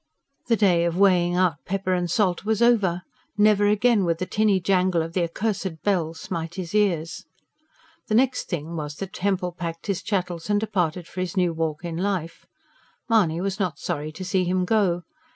The 0.47 0.55
day 0.55 0.83
of 0.85 0.97
weighing 0.97 1.35
out 1.35 1.63
pepper 1.63 1.93
and 1.93 2.09
salt 2.09 2.43
was 2.43 2.59
over; 2.59 3.03
never 3.37 3.67
again 3.67 4.03
would 4.03 4.17
the 4.17 4.25
tinny 4.25 4.59
jangle 4.59 5.03
of 5.03 5.13
the 5.13 5.21
accursed 5.21 5.83
bell 5.83 6.15
smite 6.15 6.55
his 6.55 6.73
ears. 6.73 7.25
The 8.07 8.15
next 8.15 8.49
thing 8.49 8.75
was 8.75 8.95
that 8.95 9.15
Hempel 9.17 9.51
packed 9.51 9.85
his 9.85 10.01
chattels 10.01 10.49
and 10.49 10.59
departed 10.59 11.07
for 11.07 11.21
his 11.21 11.37
new 11.37 11.53
walk 11.53 11.85
in 11.85 11.97
life. 11.97 12.47
Mahony 13.07 13.41
was 13.41 13.59
not 13.59 13.77
sorry 13.77 14.11
to 14.13 14.25
see 14.25 14.43
him 14.43 14.65
go. 14.65 15.03